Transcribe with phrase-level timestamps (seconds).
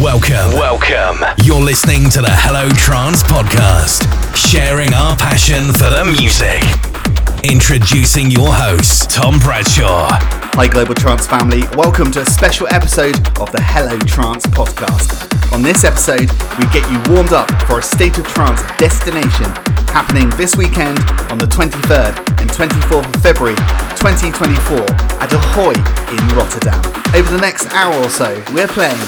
[0.00, 0.52] Welcome.
[0.52, 1.24] Welcome.
[1.42, 4.04] You're listening to the Hello Trance podcast,
[4.36, 7.15] sharing our passion for the music.
[7.48, 10.08] Introducing your host, Tom Bradshaw.
[10.58, 11.62] Hi, Global Trance family.
[11.76, 15.30] Welcome to a special episode of the Hello Trance podcast.
[15.54, 16.26] On this episode,
[16.58, 19.46] we get you warmed up for a State of Trance destination
[19.94, 20.98] happening this weekend
[21.30, 23.54] on the 23rd and 24th of February
[23.94, 24.82] 2024
[25.22, 25.78] at Ahoy
[26.10, 26.82] in Rotterdam.
[27.14, 28.98] Over the next hour or so, we're playing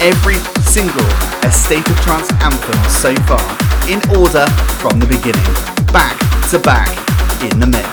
[0.00, 1.04] every single
[1.52, 3.44] State of Trance anthem so far,
[3.84, 4.48] in order
[4.80, 5.44] from the beginning,
[5.92, 6.16] back
[6.48, 7.11] to back
[7.42, 7.88] in the mix.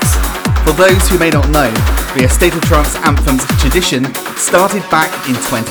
[0.63, 1.71] For those who may not know,
[2.13, 4.05] the A State of Trance anthems tradition
[4.38, 5.66] started back in 2010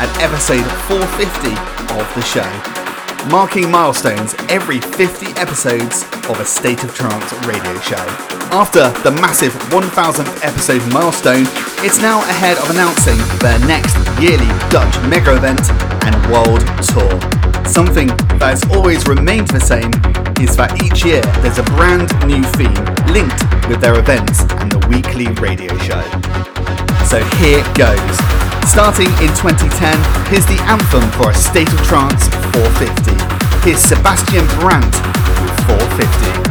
[0.00, 1.52] at episode 450
[2.00, 2.48] of the show,
[3.28, 8.00] marking milestones every 50 episodes of a State of Trance radio show.
[8.50, 11.44] After the massive 1000th episode milestone,
[11.84, 15.60] it's now ahead of announcing their next yearly Dutch mega event
[16.08, 17.12] and world tour.
[17.68, 18.08] Something
[18.40, 19.90] that has always remained the same
[20.40, 22.78] is that each year there's a brand new theme
[23.10, 26.02] linked with their events and the weekly radio show.
[27.06, 28.16] So here goes.
[28.70, 29.68] Starting in 2010,
[30.30, 33.14] here's the anthem for a State of Trance 450.
[33.66, 34.94] Here's Sebastian Brandt
[35.42, 36.47] with 450.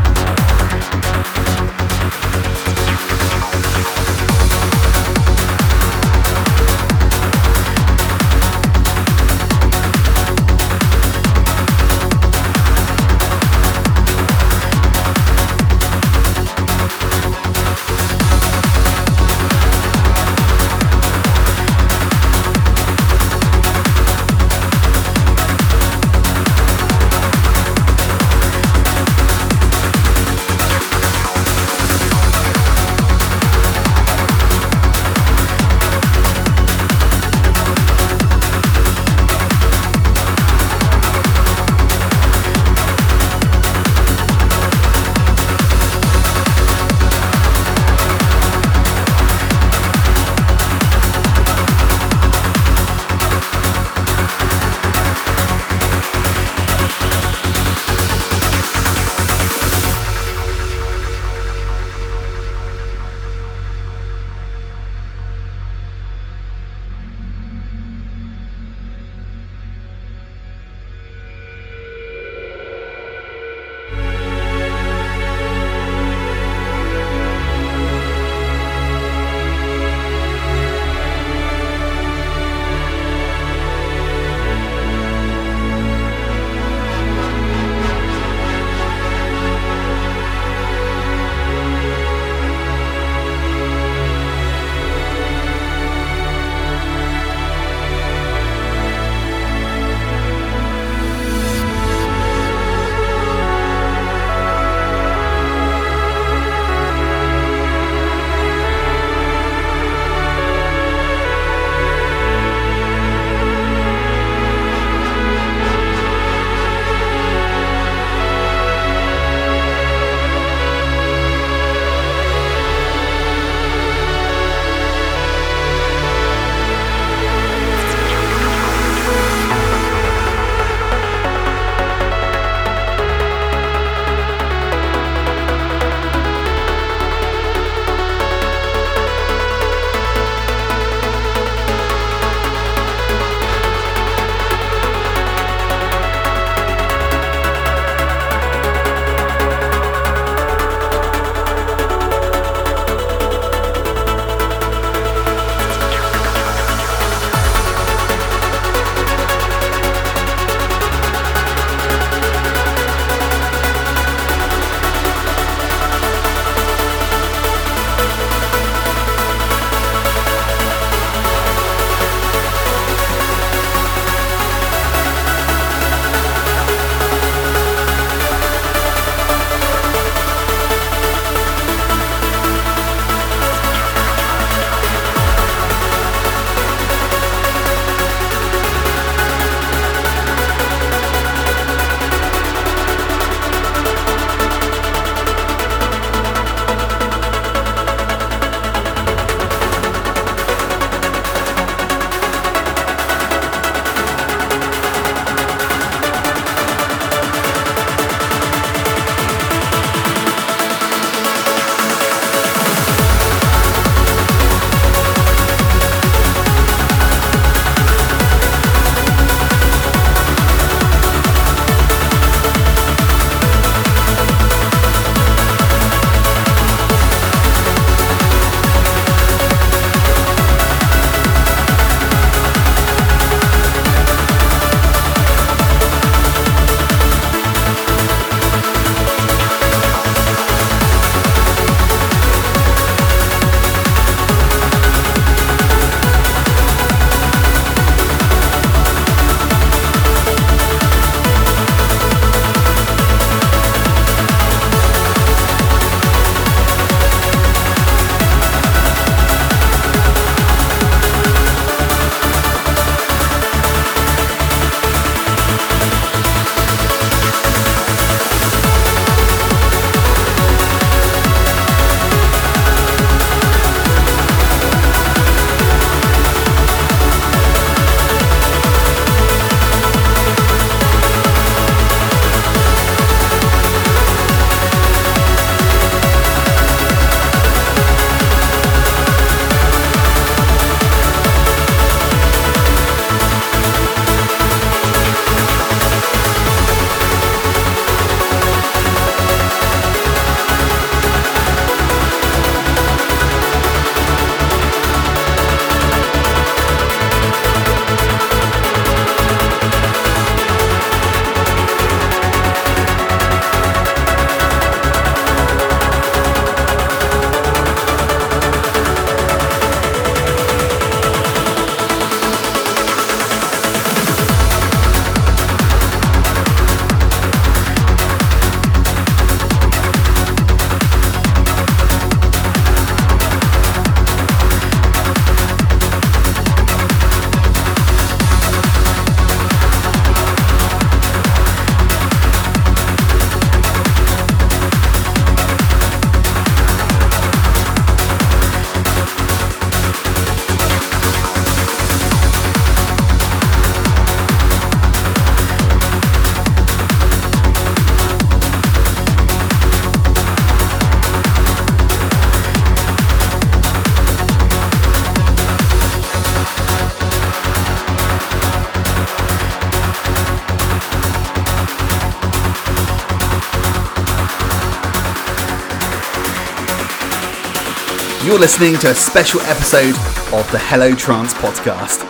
[378.38, 379.96] You're listening to a special episode
[380.32, 382.04] of the Hello Trance podcast,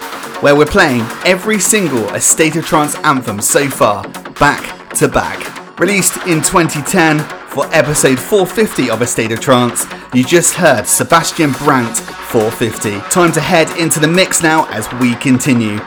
[0.43, 5.79] where we're playing every single A State of Trance anthem so far, back to back.
[5.79, 11.53] Released in 2010 for episode 450 of A State of Trance, you just heard Sebastian
[11.53, 12.99] Brandt 450.
[13.09, 15.79] Time to head into the mix now as we continue.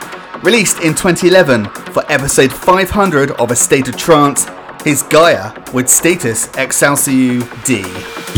[0.42, 4.46] Released in 2011 for episode 500 of A State of Trance,
[4.84, 7.84] his Gaia with status Excessu D.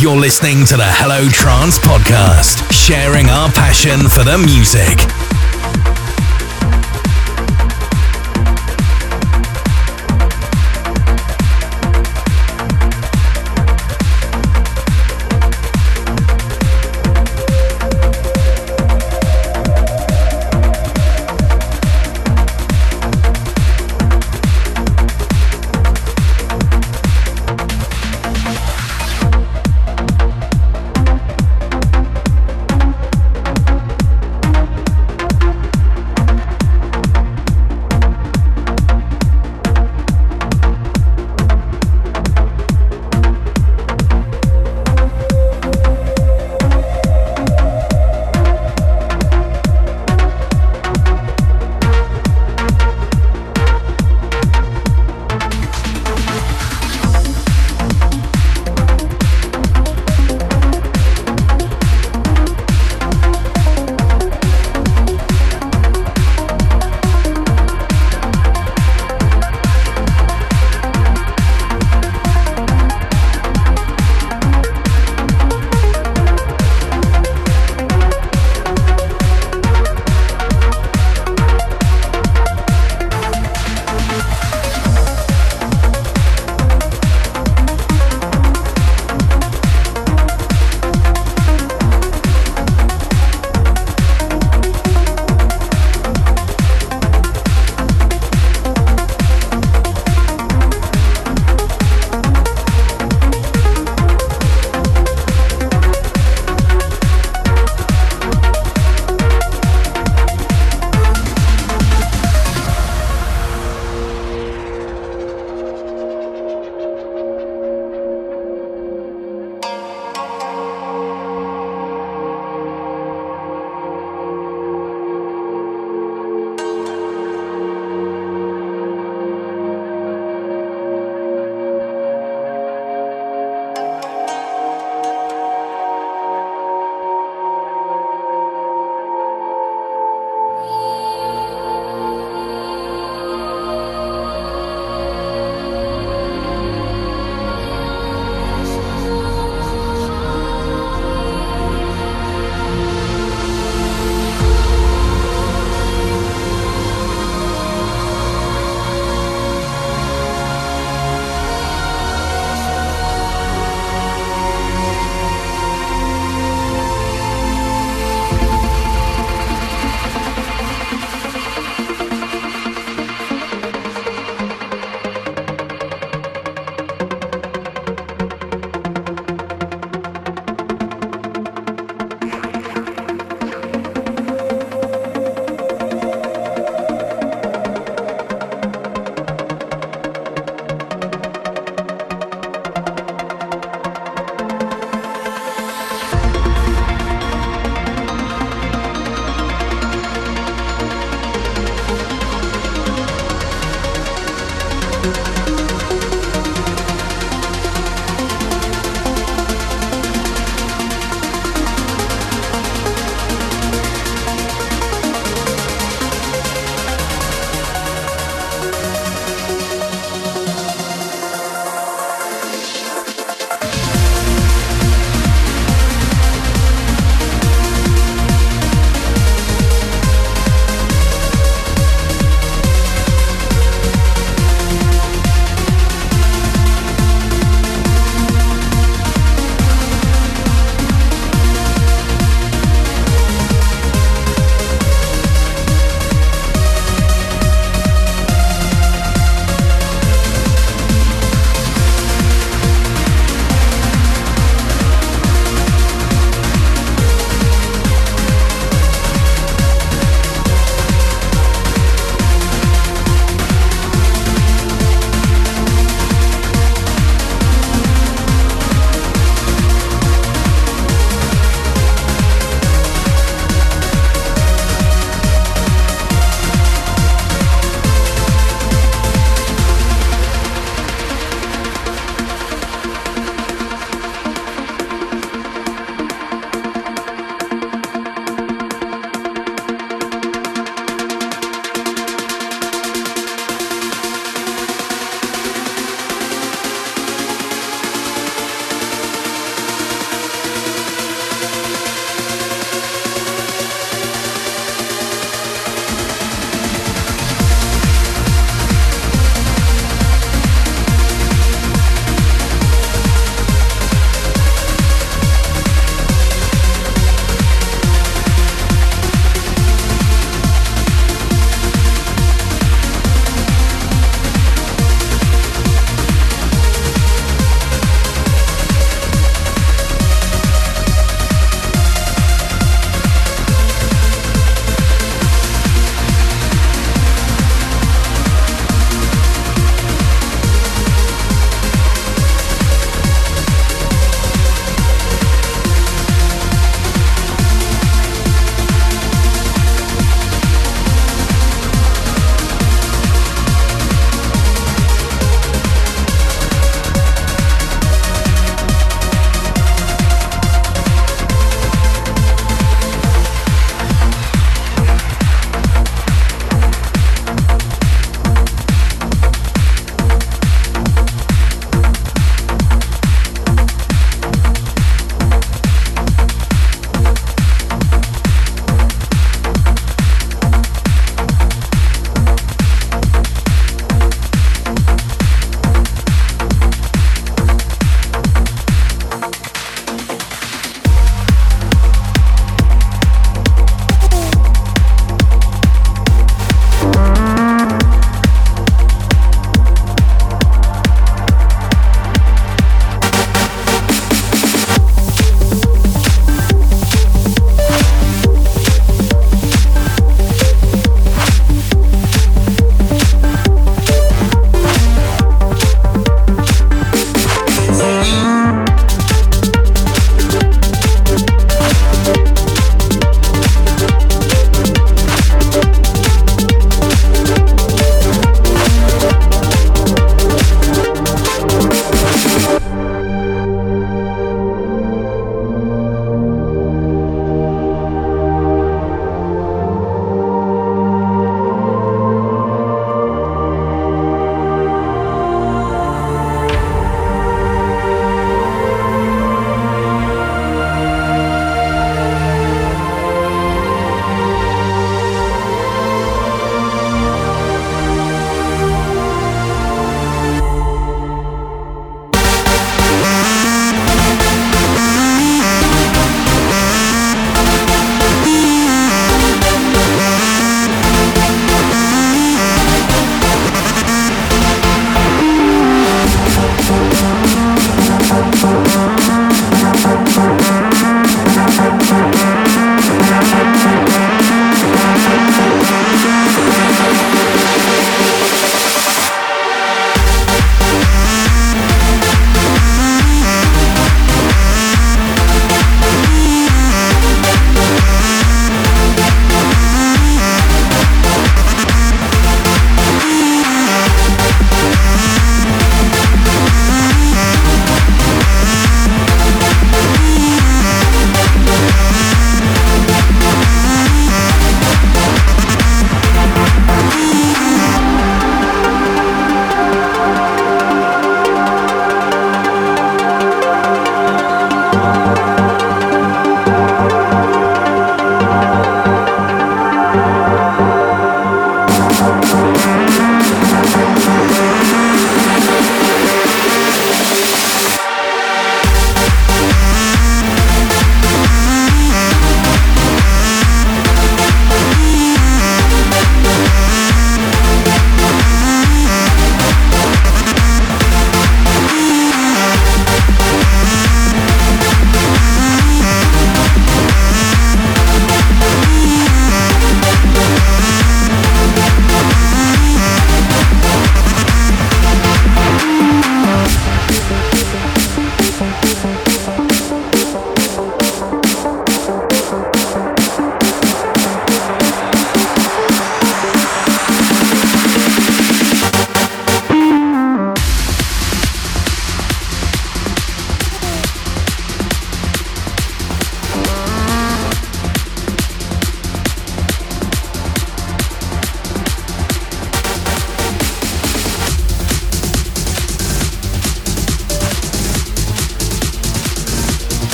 [0.00, 5.27] You're listening to the Hello Trance podcast, sharing our passion for the music.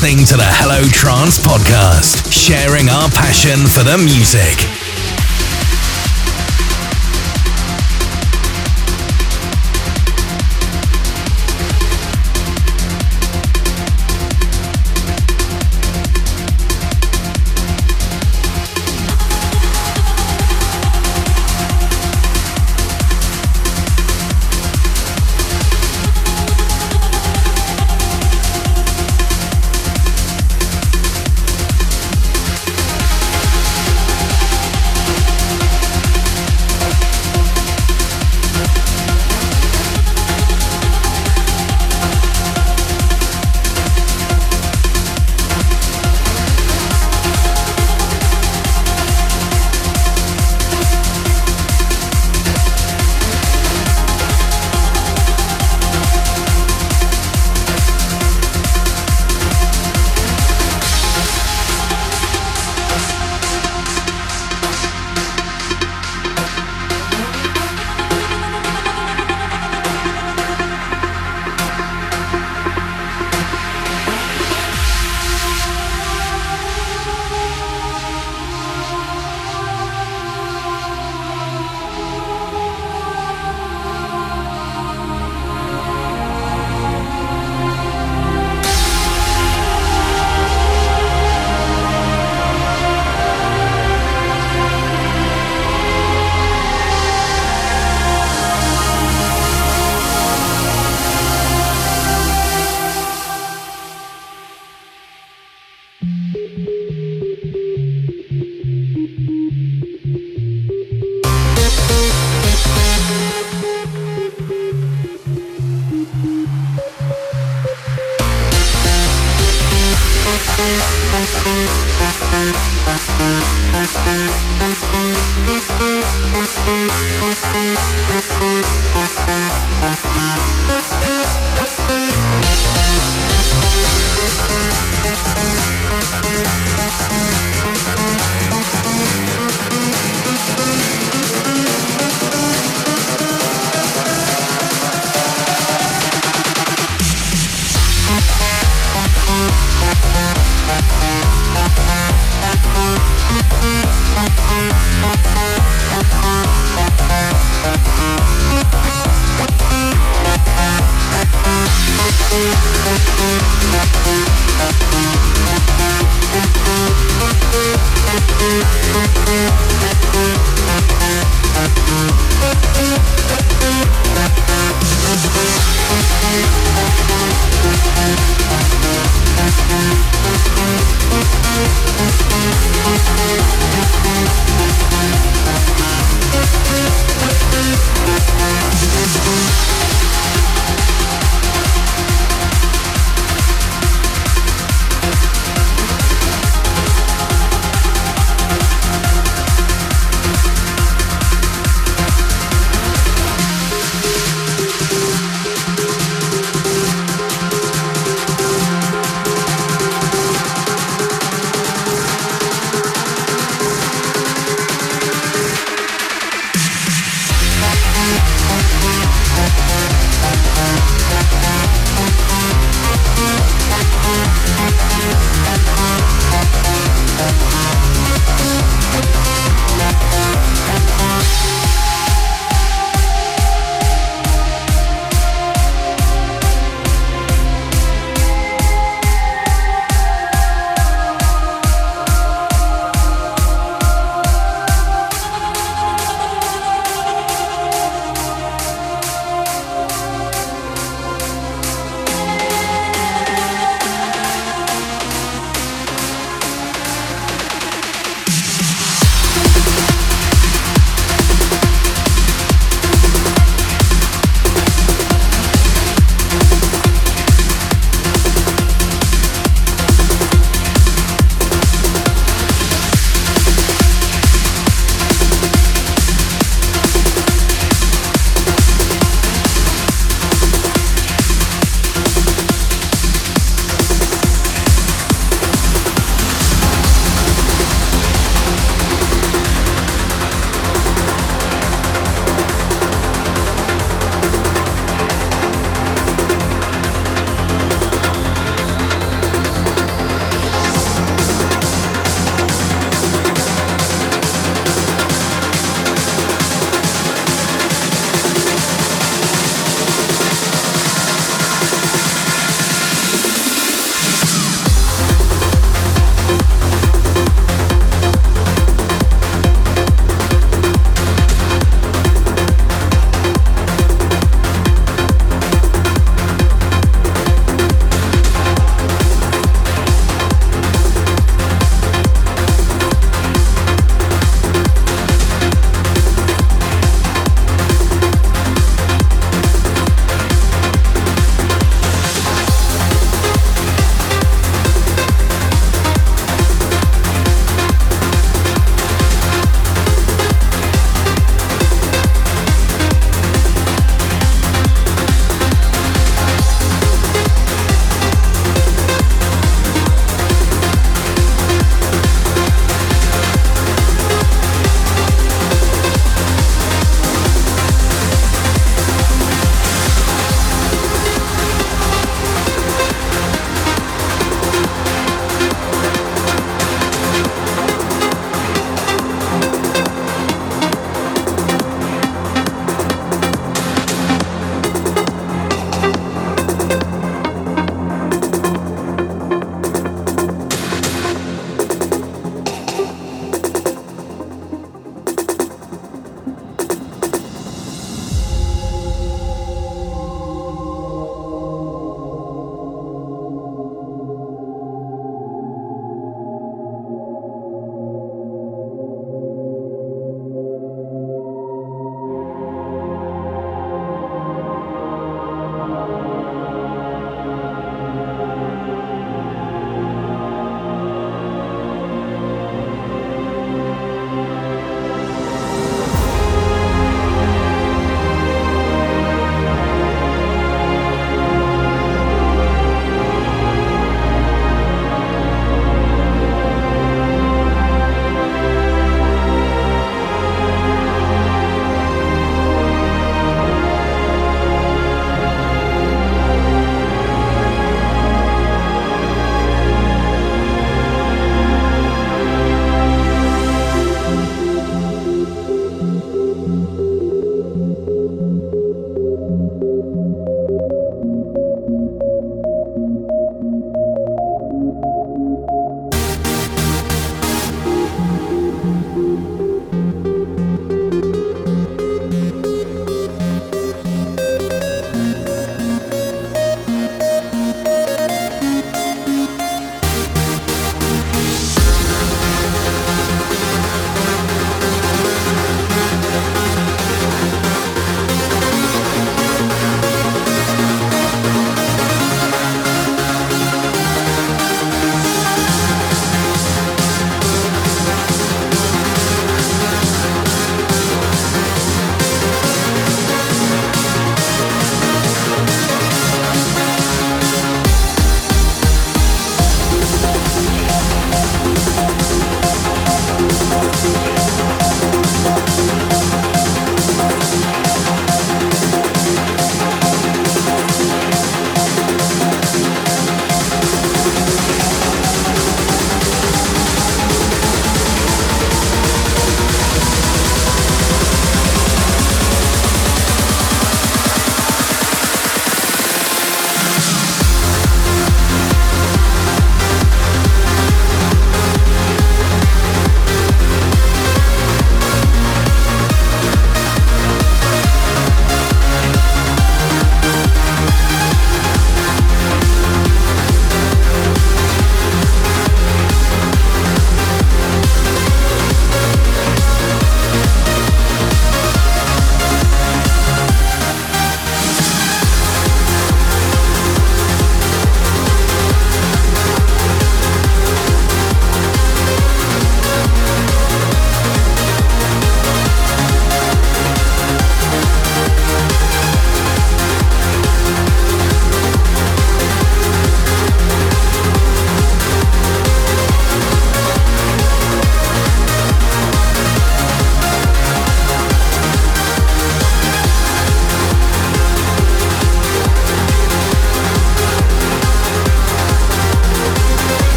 [0.00, 4.77] Listening to the Hello Trance podcast, sharing our passion for the music.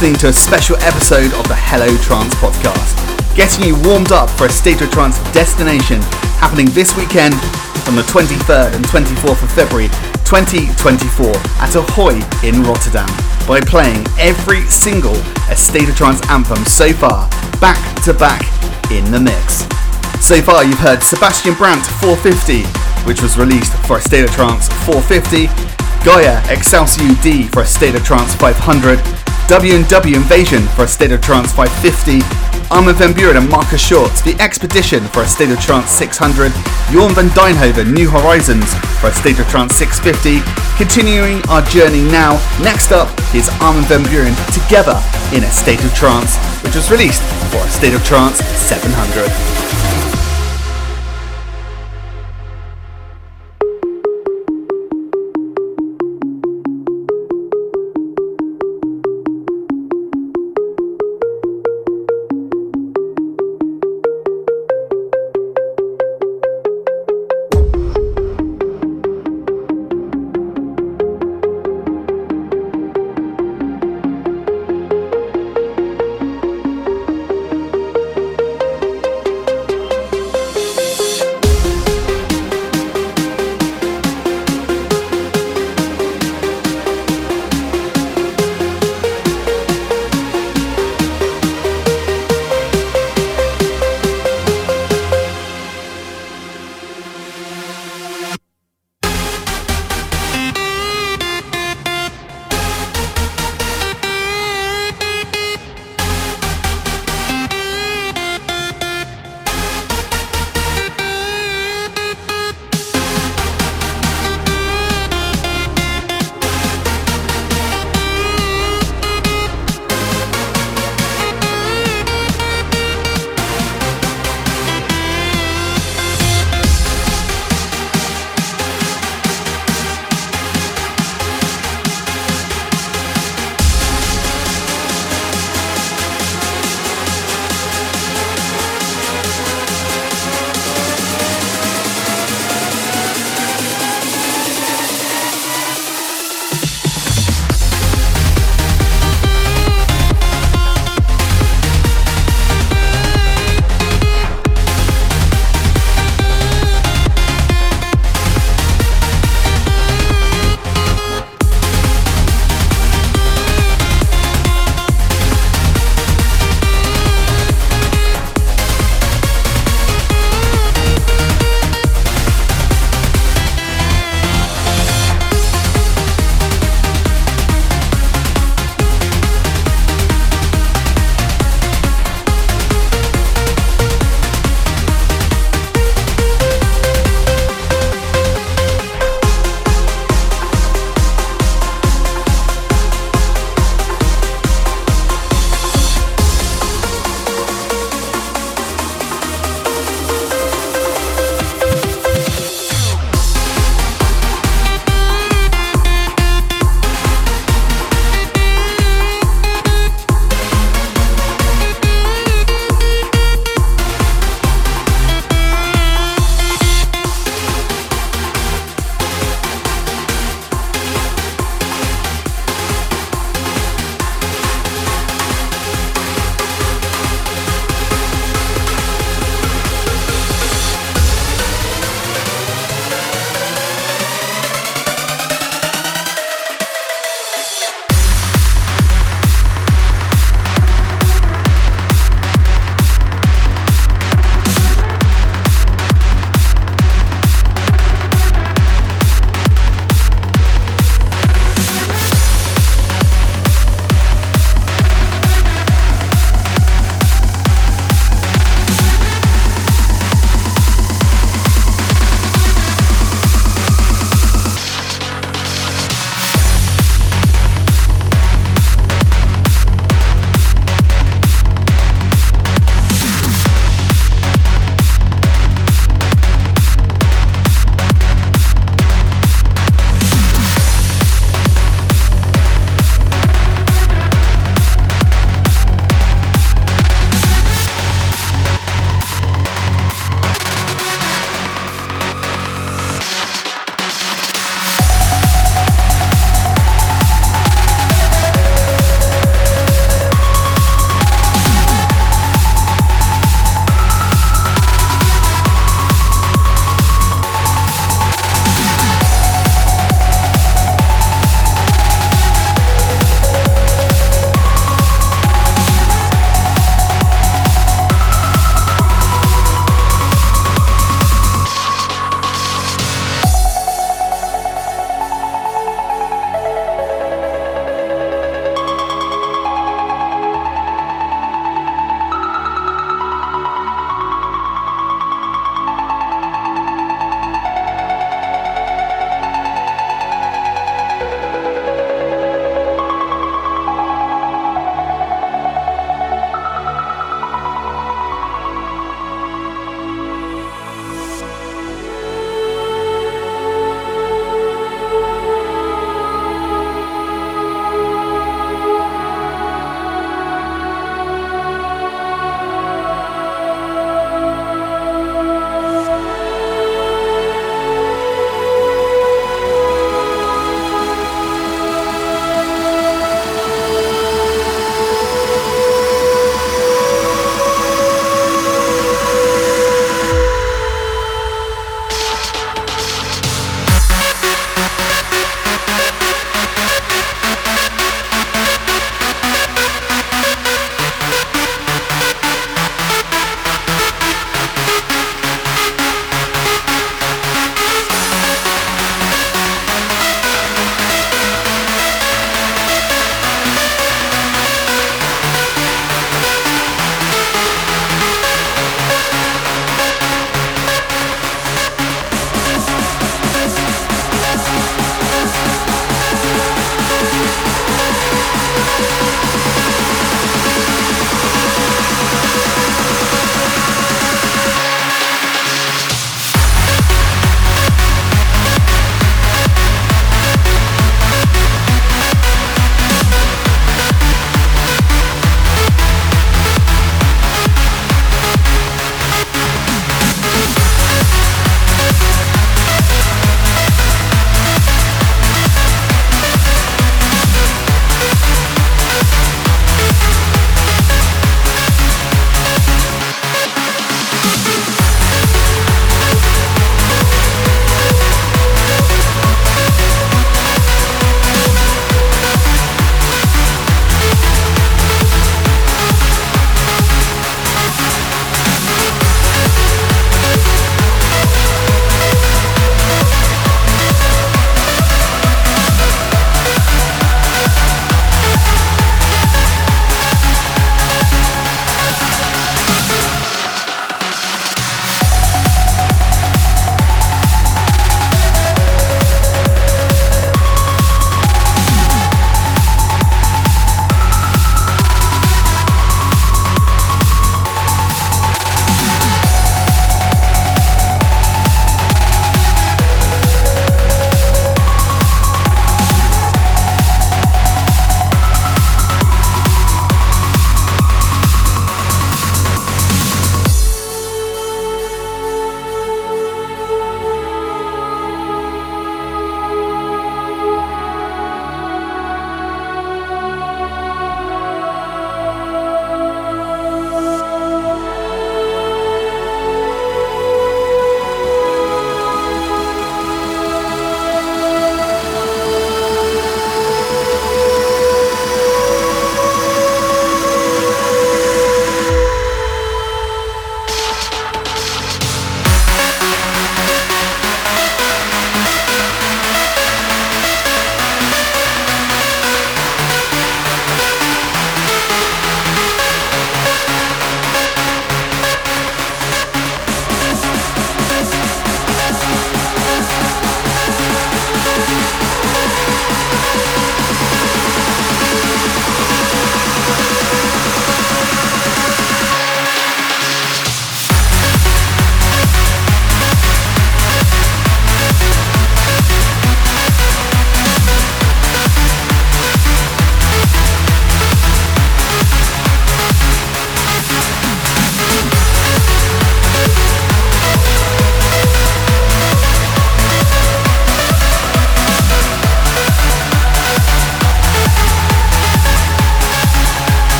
[0.00, 2.96] Listening to a special episode of the Hello Trance podcast,
[3.36, 6.00] getting you warmed up for a State of Trance destination
[6.40, 7.36] happening this weekend
[7.84, 9.92] on the 23rd and 24th of February
[10.24, 13.12] 2024 at Ahoy in Rotterdam
[13.44, 15.20] by playing every single
[15.52, 17.28] State of Trance anthem so far,
[17.60, 17.76] back
[18.08, 18.40] to back
[18.88, 19.68] in the mix.
[20.24, 22.64] So far, you've heard Sebastian Brandt 450,
[23.04, 25.52] which was released for a State of Trance 450,
[26.08, 28.96] Gaia Excessu D for a State of Trance 500,
[29.50, 32.22] W&W Invasion for a State of Trance 550,
[32.72, 36.52] Armin van Buuren and Markus Schulz, The Expedition for a State of Trance 600,
[36.94, 40.38] Jorn van Deynhoven, New Horizons for a State of Trance 650.
[40.78, 45.02] Continuing our journey now, next up is Armin van Buuren together
[45.34, 49.49] in a State of Trance, which was released for a State of Trance 700.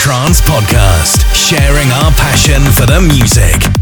[0.00, 3.79] Trance podcast, sharing our passion for the music.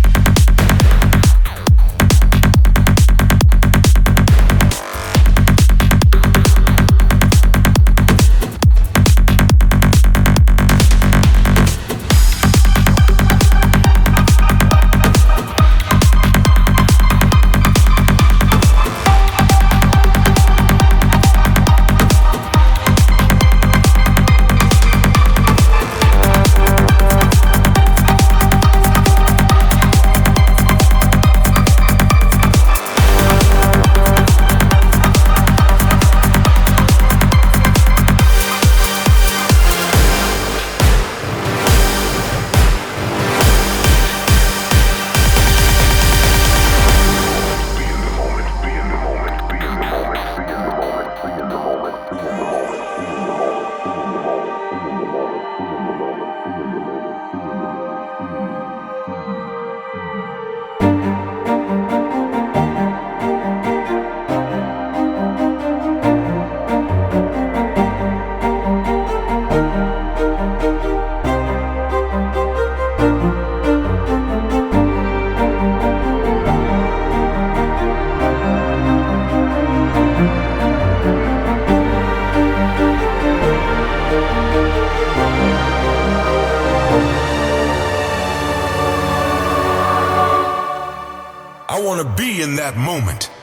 [91.99, 93.38] Want to be in that moment.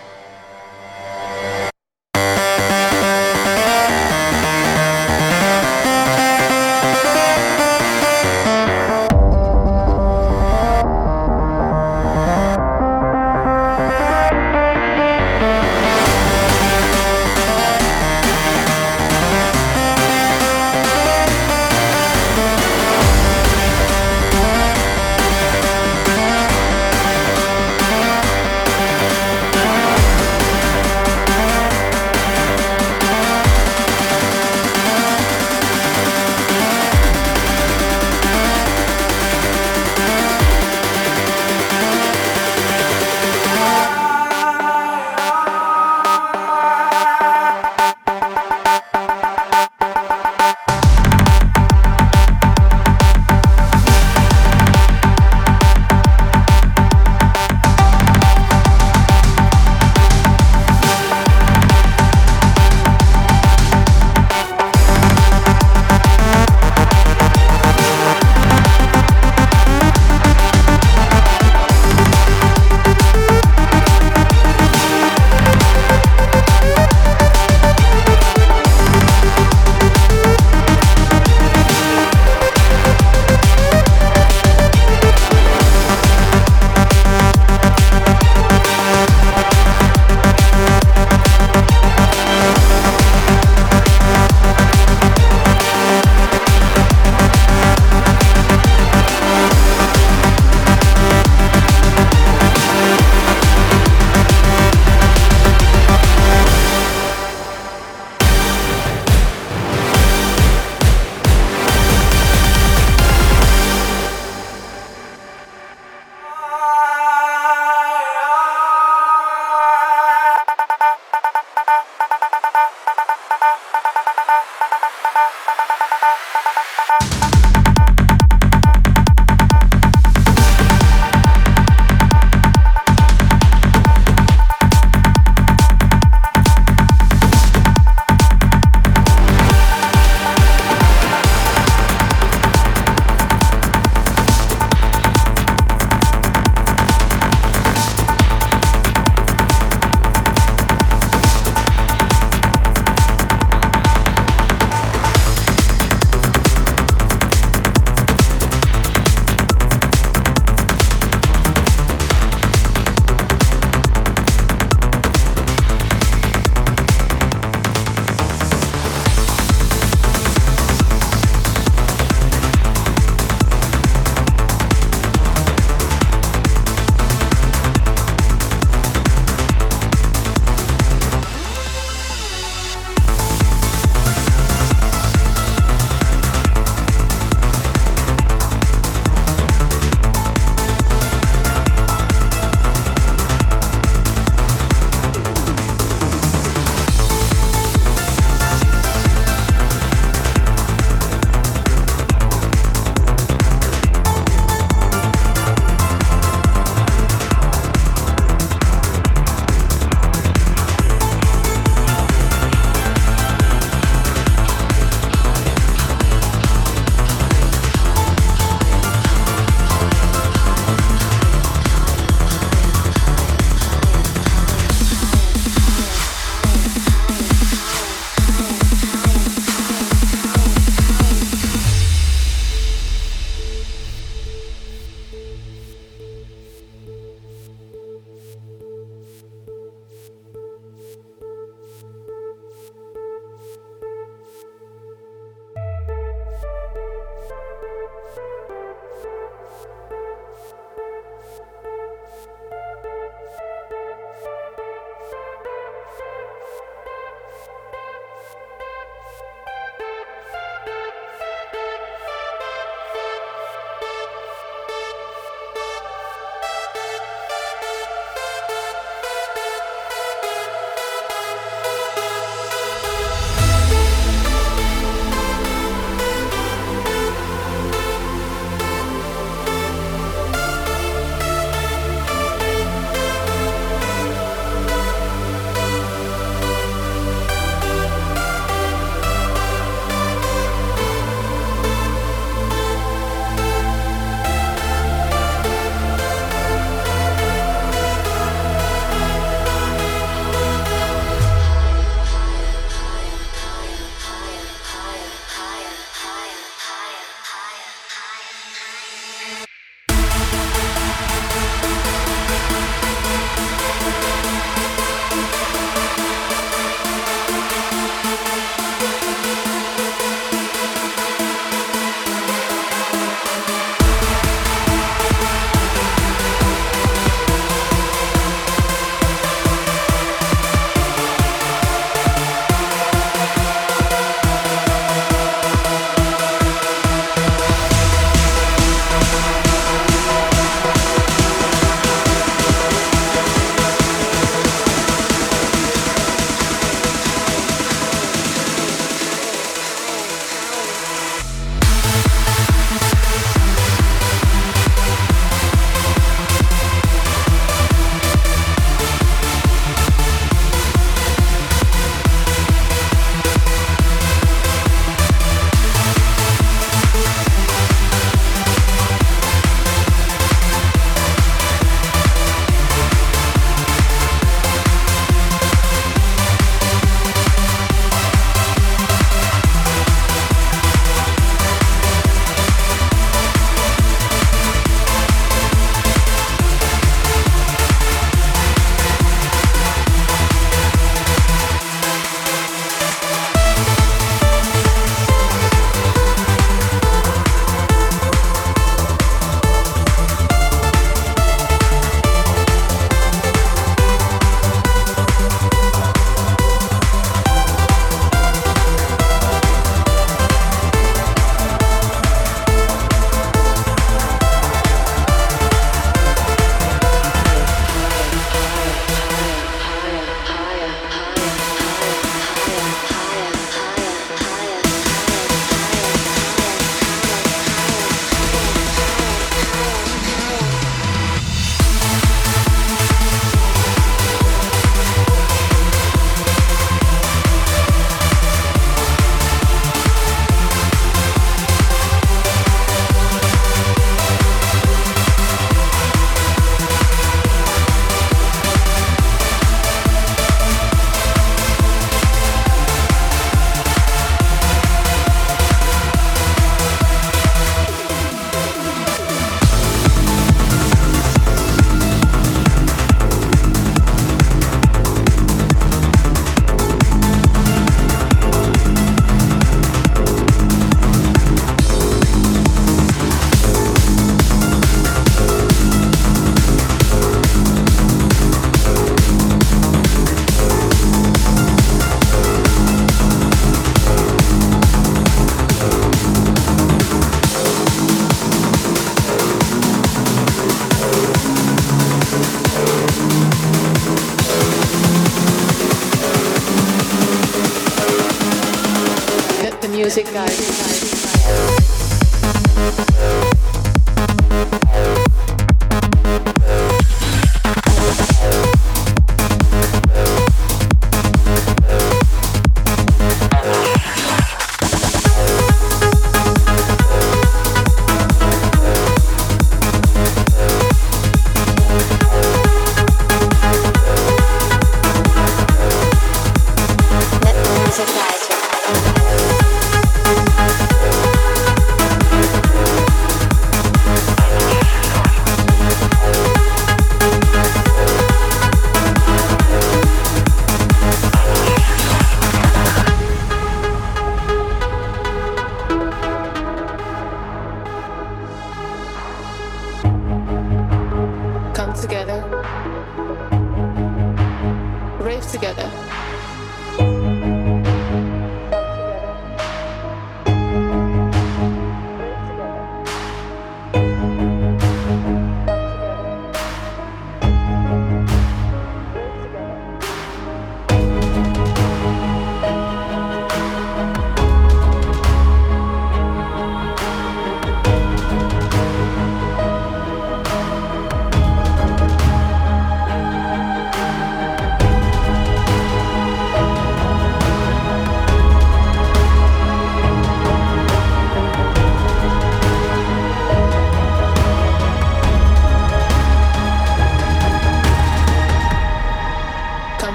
[555.31, 556.14] together.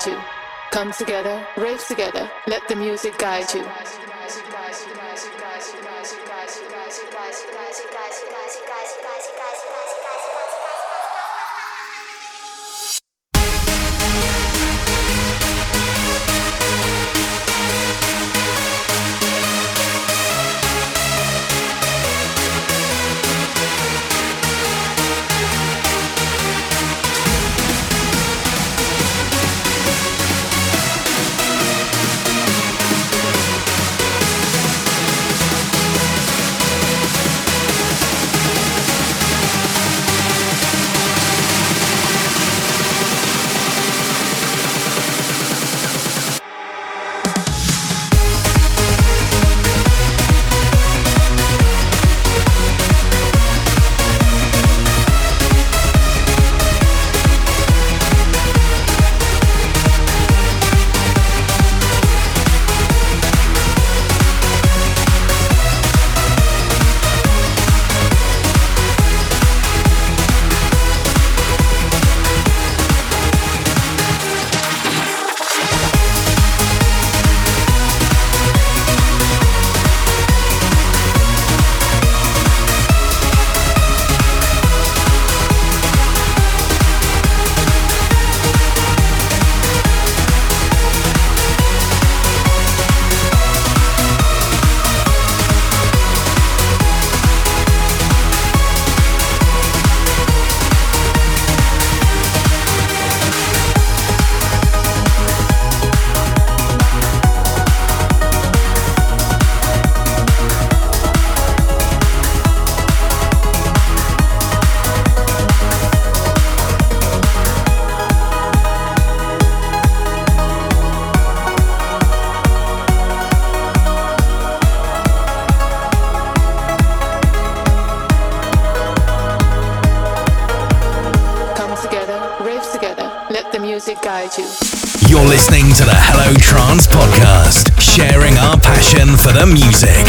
[0.00, 0.22] guide you.
[0.70, 3.64] Come together, rave together, let the music guide you.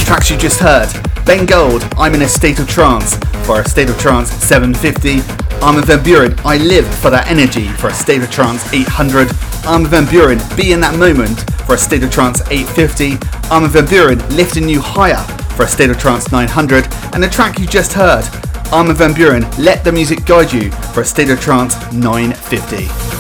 [0.04, 0.90] Tracks you just heard.
[1.26, 3.16] Ben Gold, I'm in a state of trance
[3.46, 5.22] for a state of trance 750.
[5.64, 9.30] Armin van Buuren, I live for that energy for a state of trance 800.
[9.66, 13.14] Armin van Buuren, be in that moment for a state of trance 850.
[13.50, 15.24] Armin van Buuren, lifting you higher
[15.56, 16.86] for a state of trance 900.
[17.14, 18.28] And the track you just heard,
[18.74, 23.11] Armin van Buuren, let the music guide you for a state of trance 950.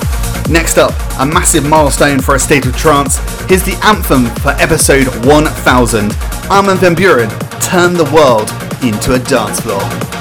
[0.51, 3.19] Next up, a massive milestone for a state of trance.
[3.47, 6.11] Here's the anthem for episode 1000.
[6.51, 7.29] Armin van Buuren
[7.61, 8.51] turned the world
[8.83, 10.20] into a dance floor.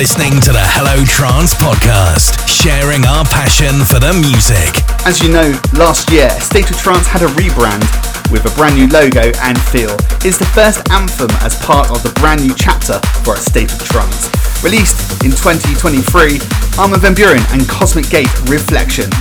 [0.00, 4.72] Listening to the Hello Trance podcast, sharing our passion for the music.
[5.04, 7.84] As you know, last year, State of Trance had a rebrand
[8.32, 9.92] with a brand new logo and feel.
[10.24, 12.96] It's the first anthem as part of the brand new chapter
[13.28, 14.32] for A State of Trance.
[14.64, 16.40] Released in 2023,
[16.80, 19.12] Armin van Buuren and Cosmic Gate Reflexion.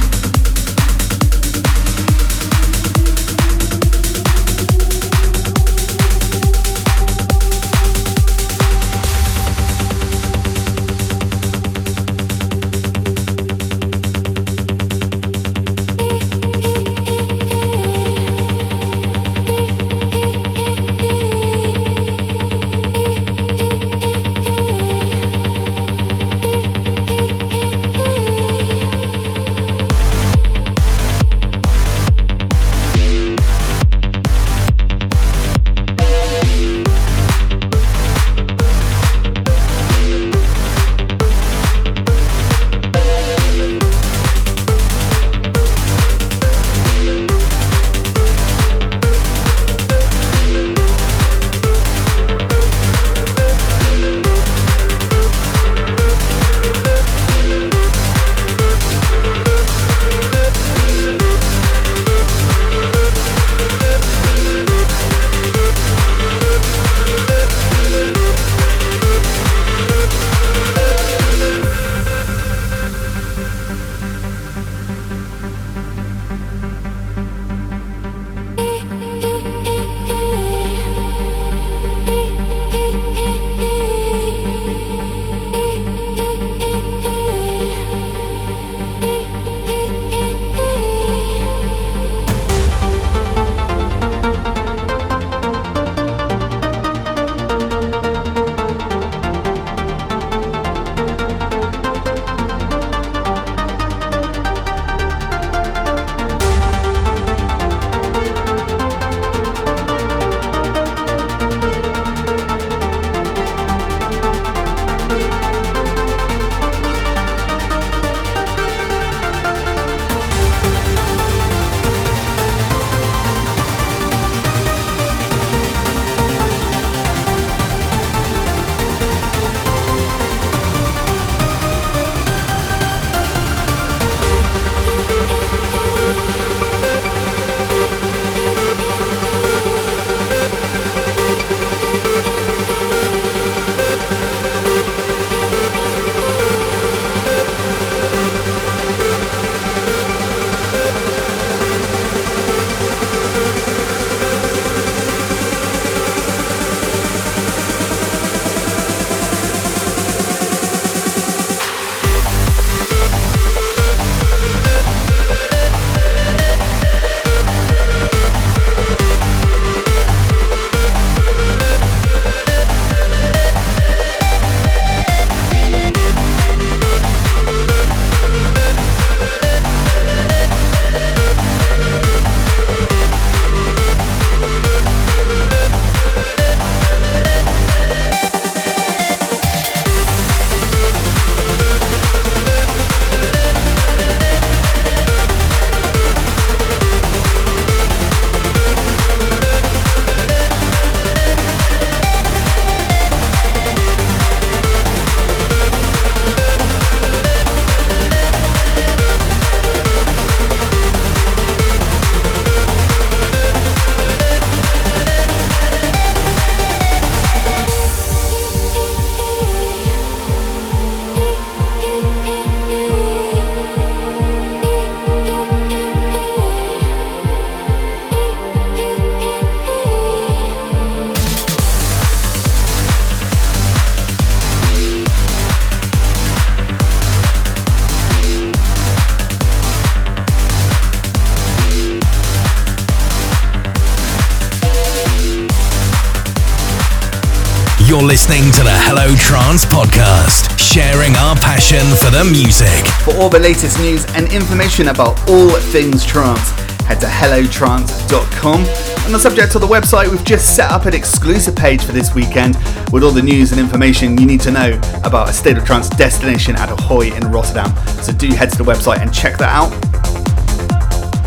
[249.30, 252.84] Trance podcast, sharing our passion for the music.
[253.04, 256.50] For all the latest news and information about all things trance,
[256.90, 258.60] head to hellotrance.com.
[259.06, 262.16] On the subject of the website, we've just set up an exclusive page for this
[262.16, 262.58] weekend
[262.92, 264.74] with all the news and information you need to know
[265.04, 267.72] about a state of trance destination at Ahoy in Rotterdam.
[268.02, 269.70] So do head to the website and check that out.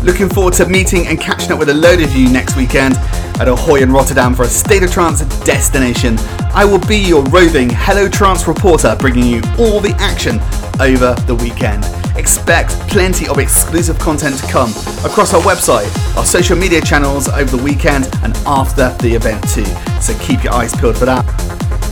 [0.03, 2.95] Looking forward to meeting and catching up with a load of you next weekend.
[3.39, 6.17] At Ahoy in Rotterdam for a State of Trance destination.
[6.53, 10.39] I will be your roving Hello Trance reporter, bringing you all the action
[10.79, 11.85] over the weekend.
[12.17, 14.69] Expect plenty of exclusive content to come
[15.03, 19.65] across our website, our social media channels over the weekend, and after the event too.
[20.01, 21.23] So keep your eyes peeled for that.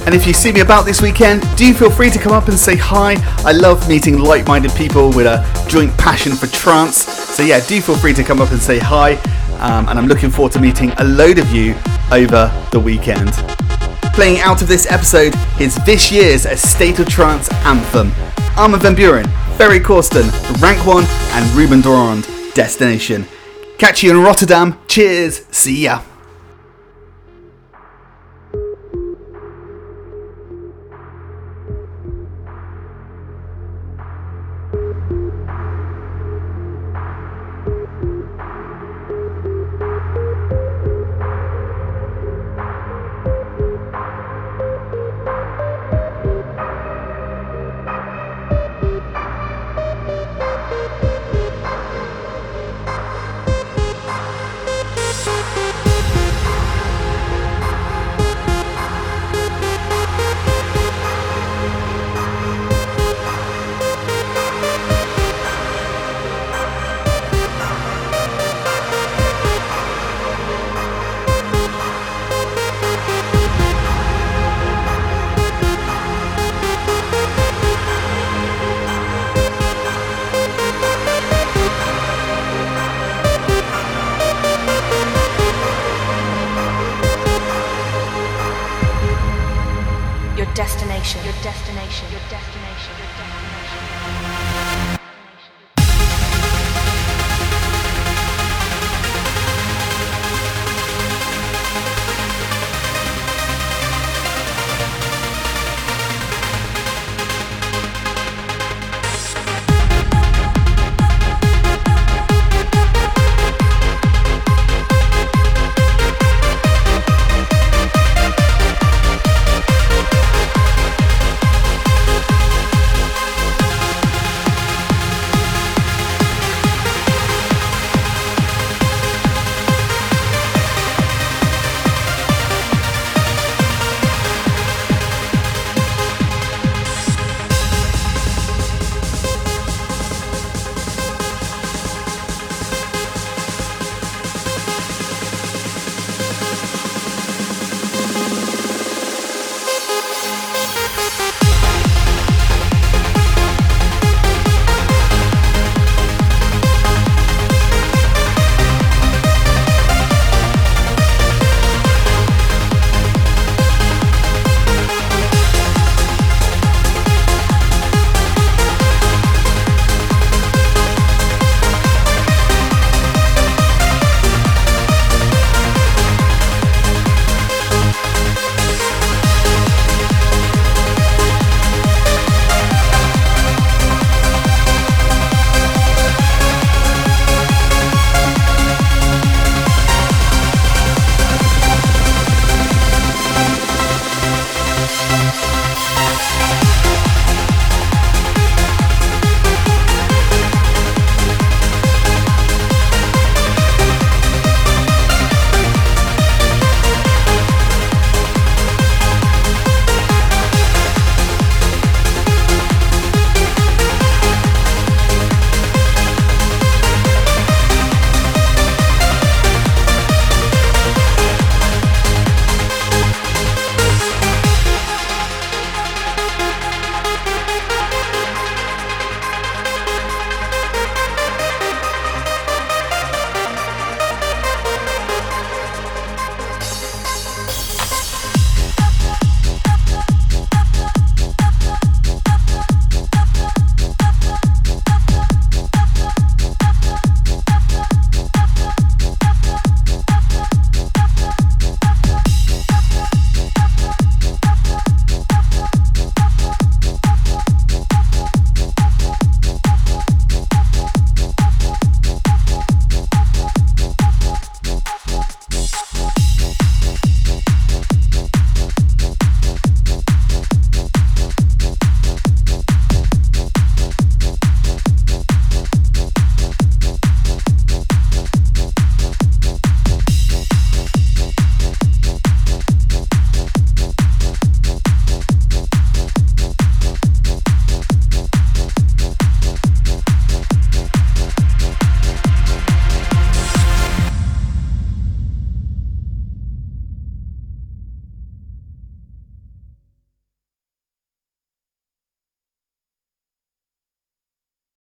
[0.05, 2.57] And if you see me about this weekend, do feel free to come up and
[2.57, 3.15] say hi.
[3.45, 7.05] I love meeting like minded people with a joint passion for trance.
[7.05, 9.13] So, yeah, do feel free to come up and say hi.
[9.61, 11.75] Um, and I'm looking forward to meeting a load of you
[12.11, 13.31] over the weekend.
[14.13, 18.11] Playing out of this episode is this year's A State of Trance anthem
[18.57, 19.25] Armin van Buuren,
[19.57, 20.29] Ferry Corsten,
[20.61, 23.25] Rank 1, and Ruben de Ronde, Destination.
[23.77, 24.77] Catch you in Rotterdam.
[24.87, 25.45] Cheers.
[25.51, 26.01] See ya.